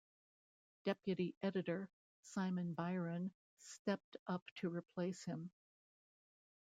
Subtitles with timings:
[0.83, 1.87] Deputy Editor,
[2.23, 5.51] Simon Byron, stepped up to replace him.